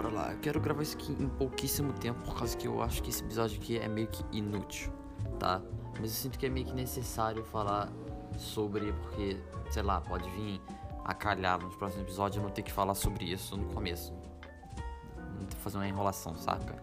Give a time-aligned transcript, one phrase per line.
[0.00, 0.32] bora lá.
[0.32, 3.22] Eu quero gravar isso aqui em pouquíssimo tempo, por causa que eu acho que esse
[3.22, 4.90] episódio aqui é meio que inútil,
[5.38, 5.60] tá?
[5.92, 7.92] Mas eu sinto que é meio que necessário falar
[8.38, 9.38] sobre, porque,
[9.70, 10.60] sei lá, pode vir
[11.04, 14.14] a calhar nos próximos episódios eu não ter que falar sobre isso no começo.
[15.38, 16.82] Não ter que fazer uma enrolação, saca?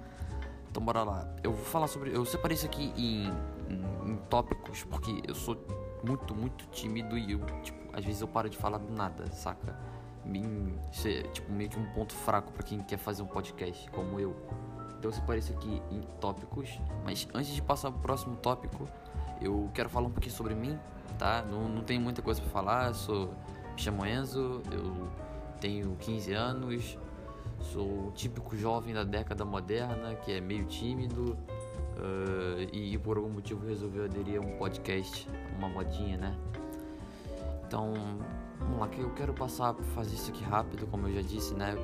[0.69, 1.27] Então bora lá.
[1.43, 2.15] Eu vou falar sobre.
[2.15, 3.29] Eu separei isso aqui em,
[3.73, 5.57] em, em tópicos, porque eu sou
[6.03, 9.75] muito, muito tímido e eu, tipo, às vezes eu paro de falar do nada, saca?
[10.27, 13.89] Bem, isso é, tipo, meio que um ponto fraco para quem quer fazer um podcast,
[13.91, 14.35] como eu.
[14.99, 18.87] Então separei isso aqui em tópicos, mas antes de passar pro próximo tópico,
[19.39, 20.77] eu quero falar um pouquinho sobre mim,
[21.17, 21.43] tá?
[21.43, 23.27] Não, não tenho muita coisa para falar, sou.
[23.73, 25.07] Me chamo Enzo, eu
[25.61, 26.97] tenho 15 anos,
[27.59, 31.37] sou o típico jovem da década moderna que é meio tímido
[31.97, 36.35] uh, e por algum motivo resolveu aderir a um podcast, uma modinha, né?
[37.67, 37.93] Então,
[38.59, 41.53] vamos lá, que eu quero passar para fazer isso aqui rápido, como eu já disse,
[41.53, 41.75] né?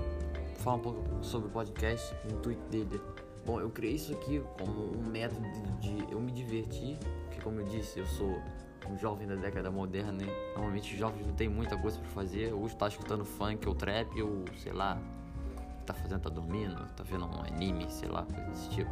[0.57, 3.01] Falar um pouco sobre o podcast, o intuito dele.
[3.45, 5.41] Bom, eu criei isso aqui como um método
[5.79, 8.41] de, de eu me divertir, porque como eu disse, eu sou
[8.89, 10.25] um jovem da década moderna, né?
[10.53, 14.21] Normalmente os jovens não tem muita coisa para fazer, ou está escutando funk ou trap,
[14.21, 14.97] ou sei lá,
[15.85, 18.91] tá fazendo, tá dormindo, tá vendo um anime, sei lá, coisa desse tipo.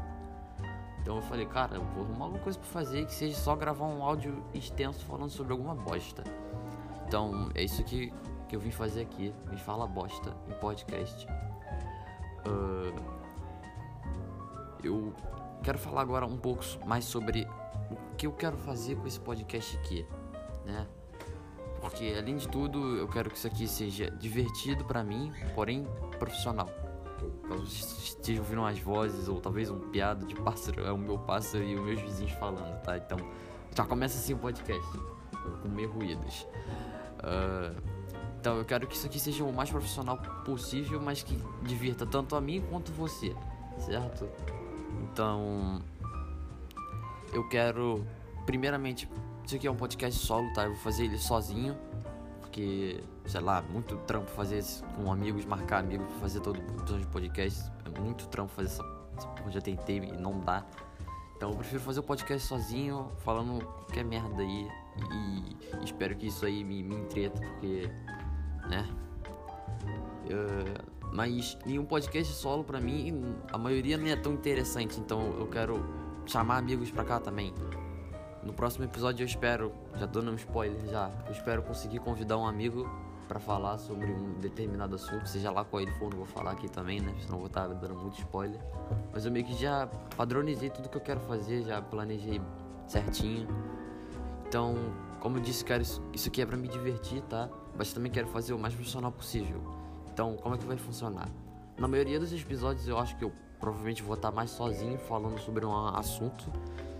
[1.02, 3.86] Então eu falei, cara, eu vou arrumar alguma coisa pra fazer que seja só gravar
[3.86, 6.23] um áudio extenso falando sobre alguma bosta.
[7.12, 8.09] Então é isso que,
[8.48, 11.28] que eu vim fazer aqui, me fala bosta em podcast.
[12.48, 12.95] Uh,
[14.81, 15.14] eu
[15.62, 17.45] quero falar agora um pouco mais sobre
[17.92, 20.08] o que eu quero fazer com esse podcast aqui,
[20.66, 20.88] né?
[21.82, 25.86] Porque além de tudo, eu quero que isso aqui seja divertido para mim, porém
[26.17, 26.70] profissional.
[27.45, 31.62] Caso esteja ouvindo umas vozes ou talvez um piado de pássaro, é o meu pássaro
[31.62, 32.95] e os meus vizinhos falando, tá?
[32.95, 33.17] Então
[33.76, 34.98] já começa assim o podcast,
[35.66, 36.47] meio ruídos.
[37.20, 37.81] Uh,
[38.39, 42.36] então eu quero que isso aqui seja o mais profissional possível, mas que divirta tanto
[42.36, 43.36] a mim quanto você,
[43.78, 44.28] certo?
[45.03, 45.81] Então
[47.31, 48.06] eu quero,
[48.45, 49.08] primeiramente,
[49.45, 50.64] isso aqui é um podcast solo, tá?
[50.64, 51.77] Eu vou fazer ele sozinho,
[52.39, 57.71] porque, sei lá, muito trampo fazer isso com amigos, marcar amigos, fazer todo o podcast.
[57.86, 58.83] É muito trampo fazer essa,
[59.17, 60.65] essa porra, já tentei e não dá.
[61.38, 64.67] Então eu prefiro fazer o podcast sozinho, falando qualquer merda aí.
[65.11, 67.89] E espero que isso aí me, me entreta, porque,
[68.69, 68.87] né?
[70.25, 74.99] Uh, mas nenhum podcast solo pra mim, a maioria não é tão interessante.
[74.99, 75.83] Então eu quero
[76.25, 77.53] chamar amigos pra cá também.
[78.43, 82.45] No próximo episódio eu espero, já dando um spoiler já, eu espero conseguir convidar um
[82.45, 82.89] amigo
[83.27, 86.67] para falar sobre um determinado assunto, seja lá qual ele for, não vou falar aqui
[86.69, 87.15] também, né?
[87.21, 88.59] Senão vou estar dando muito spoiler.
[89.13, 89.87] Mas eu meio que já
[90.17, 92.41] padronizei tudo que eu quero fazer, já planejei
[92.87, 93.47] certinho.
[94.52, 94.76] Então,
[95.22, 97.50] como eu disse, cara, isso, isso aqui é para me divertir, tá?
[97.73, 99.62] Mas também quero fazer o mais profissional possível.
[100.12, 101.30] Então, como é que vai funcionar?
[101.78, 103.32] Na maioria dos episódios eu acho que eu
[103.62, 106.52] provavelmente vou estar mais sozinho falando sobre um assunto,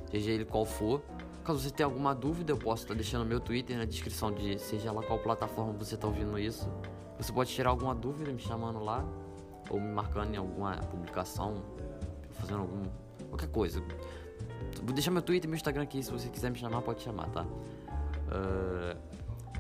[0.10, 1.02] seja ele qual for.
[1.44, 4.90] Caso você tenha alguma dúvida, eu posso estar deixando meu Twitter na descrição de seja
[4.94, 6.70] lá qual plataforma você está ouvindo isso.
[7.18, 9.04] Você pode tirar alguma dúvida me chamando lá
[9.70, 11.62] ou me marcando em alguma publicação,
[12.30, 12.84] fazendo algum
[13.28, 13.84] qualquer coisa.
[14.84, 17.30] Vou deixar meu Twitter e meu Instagram aqui, se você quiser me chamar, pode chamar,
[17.30, 17.44] tá?
[17.44, 18.98] Uh,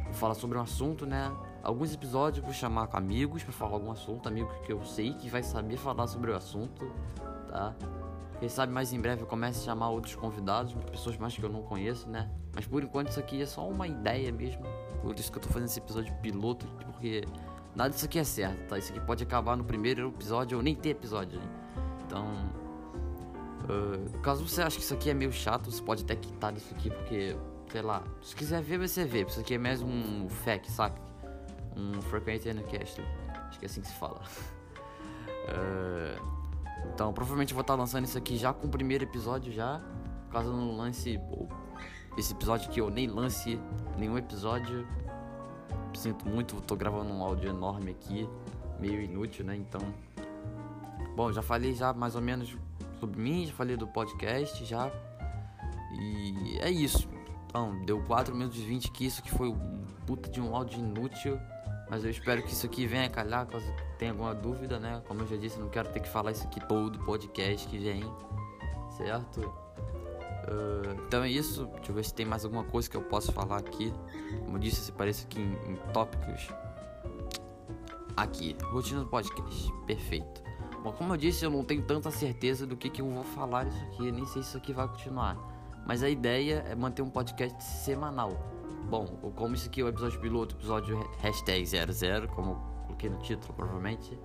[0.06, 1.32] vou falar sobre um assunto, né?
[1.64, 5.30] Alguns episódios vou chamar com amigos para falar algum assunto, amigos que eu sei que
[5.30, 6.92] vai saber falar sobre o assunto,
[7.48, 7.76] tá?
[8.40, 11.50] Quem sabe mais em breve eu comece a chamar outros convidados, pessoas mais que eu
[11.50, 12.28] não conheço, né?
[12.56, 14.64] Mas por enquanto isso aqui é só uma ideia mesmo.
[15.04, 17.24] Por isso que eu tô fazendo esse episódio piloto, porque
[17.76, 18.80] nada disso aqui é certo, tá?
[18.80, 21.40] Isso aqui pode acabar no primeiro episódio ou nem ter episódio.
[21.40, 21.50] Hein?
[22.08, 22.26] Então,
[23.70, 26.74] uh, caso você ache que isso aqui é meio chato, você pode até quitar isso
[26.74, 27.36] aqui, porque,
[27.72, 29.24] sei lá, se quiser ver, você vê.
[29.24, 31.02] Isso aqui é mais um FAQ, saca?
[31.76, 33.02] Um Frequent Cast.
[33.48, 34.22] Acho que é assim que se fala.
[35.48, 36.22] Uh,
[36.94, 39.82] então, provavelmente vou estar lançando isso aqui já com o primeiro episódio já.
[40.32, 41.20] Caso eu não lance
[42.18, 43.60] esse episódio que eu nem lance
[43.98, 44.88] nenhum episódio.
[45.94, 48.28] Sinto muito, tô gravando um áudio enorme aqui,
[48.80, 49.56] meio inútil, né?
[49.56, 49.82] Então,
[51.16, 52.58] bom, já falei já mais ou menos
[53.02, 54.92] sobre mim, já falei do podcast já.
[56.00, 57.10] E é isso.
[57.48, 60.80] Então, deu 4 minutos e 20 que isso que foi um puta de um áudio
[60.80, 61.38] inútil.
[61.90, 63.66] Mas eu espero que isso aqui venha calhar, caso
[63.98, 65.02] tenha alguma dúvida, né?
[65.08, 68.04] Como eu já disse, não quero ter que falar isso aqui todo podcast que vem,
[68.96, 69.42] certo?
[69.42, 71.66] Uh, então é isso.
[71.66, 73.94] Deixa eu ver se tem mais alguma coisa que eu possa falar aqui.
[74.46, 76.48] Como eu disse, se parece aqui em, em tópicos.
[78.16, 79.74] Aqui, rotina do podcast.
[79.86, 80.51] Perfeito.
[80.84, 83.68] Bom, como eu disse, eu não tenho tanta certeza do que, que eu vou falar
[83.68, 84.12] isso aqui.
[84.12, 85.38] nem sei se isso aqui vai continuar.
[85.86, 88.32] Mas a ideia é manter um podcast semanal.
[88.90, 89.06] Bom,
[89.36, 92.56] como isso aqui é o episódio piloto, episódio hashtag 00, como eu
[92.86, 94.18] coloquei no título, provavelmente.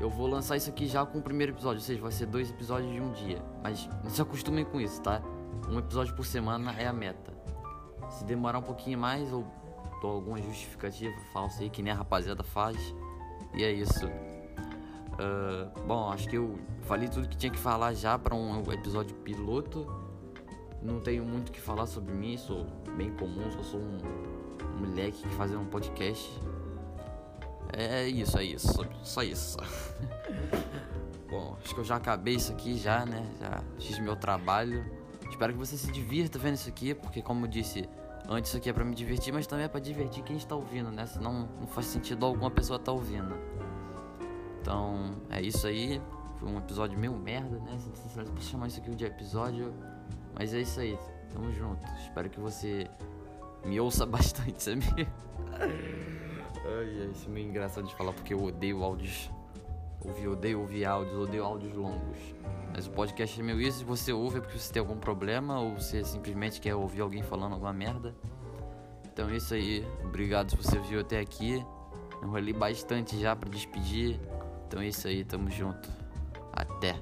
[0.00, 2.50] eu vou lançar isso aqui já com o primeiro episódio, ou seja, vai ser dois
[2.50, 3.42] episódios de um dia.
[3.62, 5.20] Mas não se acostumem com isso, tá?
[5.68, 7.32] Um episódio por semana é a meta.
[8.10, 9.44] Se demorar um pouquinho mais, eu
[10.00, 12.76] dou alguma justificativa falsa aí, que nem a rapaziada faz.
[13.54, 14.08] E é isso.
[15.14, 19.14] Uh, bom, acho que eu falei tudo que tinha que falar já para um episódio
[19.16, 19.86] piloto.
[20.82, 22.66] Não tenho muito o que falar sobre mim, sou
[22.96, 23.98] bem comum, só sou um,
[24.78, 26.30] moleque que faz um podcast.
[27.72, 29.56] É isso, é isso, só isso.
[31.30, 33.26] Bom, acho que eu já acabei isso aqui já, né?
[33.40, 34.84] Já fiz meu trabalho.
[35.28, 37.88] Espero que você se divirta vendo isso aqui, porque como eu disse,
[38.28, 40.90] antes isso aqui é para me divertir, mas também é para divertir quem está ouvindo,
[40.90, 41.06] né?
[41.06, 43.34] Senão não faz sentido alguma pessoa estar tá ouvindo.
[44.64, 46.00] Então, é isso aí.
[46.38, 47.76] Foi um episódio meio merda, né?
[47.76, 49.74] Se posso chamar isso aqui de episódio.
[50.34, 50.98] Mas é isso aí.
[51.30, 51.86] Tamo junto.
[51.98, 52.88] Espero que você
[53.62, 55.06] me ouça bastante, sabe?
[55.52, 59.30] Ai, isso é meio engraçado de falar porque eu odeio áudios.
[60.02, 62.34] Ouvir, odeio ouvir áudios, odeio áudios longos.
[62.72, 65.60] Mas o podcast é meio isso, se você ouve é porque você tem algum problema
[65.60, 68.14] ou você simplesmente quer ouvir alguém falando alguma merda.
[69.12, 69.86] Então é isso aí.
[70.02, 71.62] Obrigado se você viu até aqui.
[72.22, 74.18] Enrolei bastante já para despedir.
[74.74, 75.88] Então é isso aí, tamo junto.
[76.52, 76.96] Até.